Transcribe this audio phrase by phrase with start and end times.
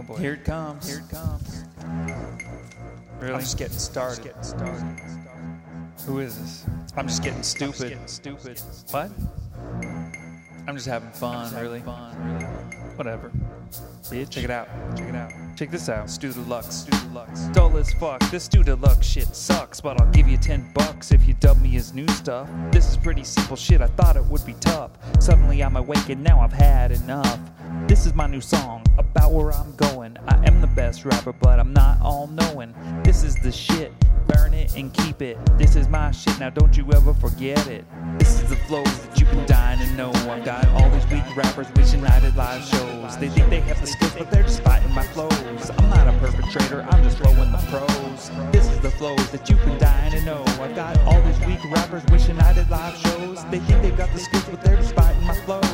[0.00, 0.16] Oh boy.
[0.16, 0.88] Here it comes.
[0.88, 1.64] Here it comes.
[3.20, 3.34] Really?
[3.34, 4.24] I'm just getting started.
[4.24, 4.98] getting started.
[6.06, 6.66] Who is this?
[6.96, 7.90] I'm just getting stupid.
[7.90, 8.62] getting stupid.
[8.92, 9.10] What?
[10.66, 11.80] I'm just having fun, Just having really.
[11.80, 12.44] fun, really.
[12.96, 13.30] Whatever.
[14.04, 14.30] Bitch.
[14.30, 14.68] Check it out.
[14.96, 15.32] Check it out.
[15.56, 16.08] Check this out.
[16.08, 16.76] Stu Deluxe.
[16.76, 17.48] Stu Deluxe.
[17.52, 18.20] Dull as fuck.
[18.30, 21.76] This Stu Deluxe shit sucks, but I'll give you 10 bucks if you dub me
[21.76, 22.48] as new stuff.
[22.72, 23.82] This is pretty simple shit.
[23.82, 24.92] I thought it would be tough.
[25.22, 27.38] Suddenly I'm awake and now I've had enough.
[27.86, 30.16] This is my new song about where I'm going.
[30.28, 32.74] I am the best rapper, but I'm not all knowing.
[33.02, 33.92] This is the shit.
[34.28, 35.36] Burn it and keep it.
[35.58, 36.38] This is my shit.
[36.38, 37.84] Now don't you ever forget it.
[38.18, 40.12] This is the flows that you've been dying to know.
[40.30, 43.16] I've got all these weak rappers wishing I did live shows.
[43.18, 45.70] They think they have the skills, but they're just fighting my flows.
[45.78, 48.30] I'm not a perpetrator, I'm just flowing the pros.
[48.52, 50.44] This is the flows that you've been dying to know.
[50.62, 53.44] I've got all these weak rappers wishing I did live shows.
[53.46, 55.69] They think they've got the skills, but they're just fighting my flows.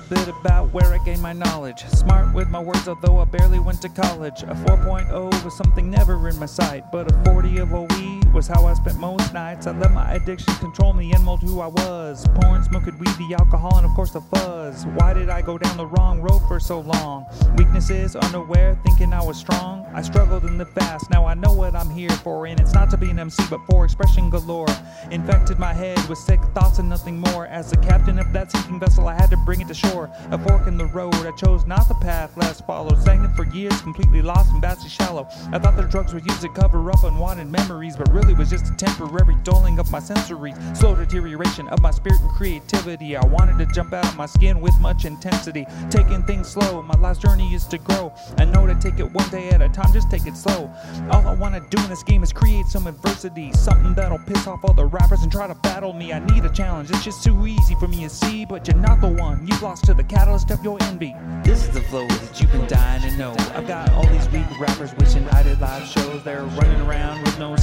[0.00, 1.86] Little bit about where I gained my knowledge.
[1.86, 4.42] Smart with my words, although I barely went to college.
[4.42, 8.66] A 4.0 was something never in my sight, but a 40 of OE was how
[8.66, 9.66] I spent most nights.
[9.66, 12.28] I let my addiction control me and mold who I was.
[12.34, 14.84] Porn, smoking weed, the alcohol, and of course the fuzz.
[14.98, 17.24] Why did I go down the wrong road for so long?
[17.56, 19.86] Weaknesses, unaware, thinking I was strong.
[19.94, 22.90] I struggled in the past, now I know what I'm here for, and it's not
[22.90, 24.68] to be an MC, but for expression galore.
[25.10, 27.46] Infected my head with sick thoughts and nothing more.
[27.46, 30.10] As the captain of that sinking vessel, I had to bring it to shore.
[30.30, 33.00] A fork in the road, I chose not the path less followed.
[33.00, 35.26] Stagnant for years, completely lost and vastly shallow.
[35.52, 38.72] I thought the drugs were used to cover up unwanted memories, but really was just
[38.72, 40.56] a temporary dulling of my sensories.
[40.76, 43.16] Slow deterioration of my spirit and creativity.
[43.16, 45.66] I wanted to jump out of my skin with much intensity.
[45.90, 48.12] Taking things slow, my life's journey is to grow.
[48.38, 50.70] I know to take it one day at a time, just take it slow.
[51.10, 53.52] All I wanna do in this game is create some adversity.
[53.52, 56.12] Something that'll piss off all the rappers and try to battle me.
[56.12, 59.00] I need a challenge, it's just too easy for me to see, but you're not
[59.00, 59.46] the one.
[59.46, 61.14] You've lost to the catalyst of your envy.
[61.44, 63.34] This is the flow that you've been dying to know.
[63.54, 66.22] I've got all these weak rappers wishing I did live shows.
[66.24, 67.54] They're running around with no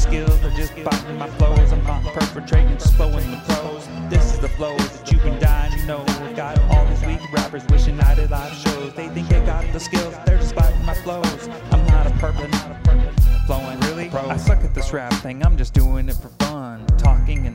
[0.44, 1.72] skills, they're just biting my flows.
[1.72, 3.88] I'm not perpetrating, just flowing the pros.
[4.10, 6.06] This is the flow that you've been dying to know.
[6.36, 8.94] Got all these weak rappers wishing I did live shows.
[8.94, 11.50] They think they got the skills, they're just biting my flows.
[11.72, 13.12] I'm not a purple, not a purple.
[13.46, 14.10] Flowing really?
[14.10, 16.73] I suck at this rap thing, I'm just doing it for fun.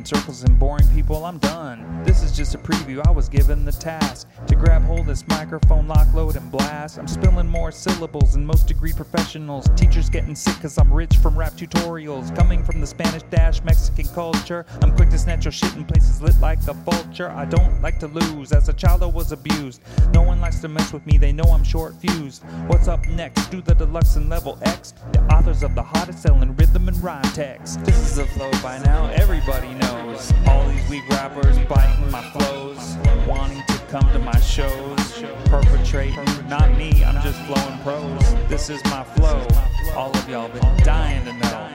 [0.09, 2.03] Circles and boring people, I'm done.
[2.03, 5.87] This is just a preview, I was given the task to grab hold this microphone,
[5.87, 6.99] lock, load, and blast.
[6.99, 9.69] I'm spilling more syllables than most degree professionals.
[9.77, 12.35] Teachers getting sick cause I'm rich from rap tutorials.
[12.35, 16.23] Coming from the Spanish dash Mexican culture, I'm quick to snatch your shit in places
[16.23, 17.29] lit like a vulture.
[17.29, 19.83] I don't like to lose, as a child I was abused.
[20.15, 22.45] No one likes to mess with me, they know I'm short fused.
[22.69, 23.49] What's up next?
[23.49, 24.95] Do the deluxe and level X.
[25.13, 27.85] The authors of the hottest selling rhythm rhyme text.
[27.85, 30.33] This is the flow by now, everybody knows.
[30.47, 36.25] All these weak rappers biting my flows, wanting to come to my shows, perpetrating.
[36.49, 38.35] Not me, I'm just flowing pros.
[38.49, 39.47] This is my flow.
[39.95, 41.71] All of y'all been dying to know.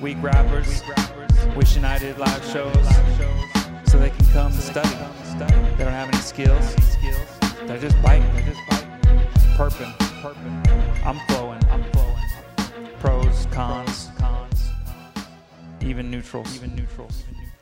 [0.00, 0.82] Weak rappers,
[1.56, 2.88] wishing I did live shows,
[3.86, 4.88] so they can come and study.
[5.76, 6.76] They don't have any skills.
[7.66, 8.30] They're just biting.
[8.34, 8.88] They're just biting.
[9.56, 9.92] Perping.
[10.20, 10.63] Perping.
[16.34, 17.22] Cons, even neutrals.
[17.22, 17.53] Even neutrals.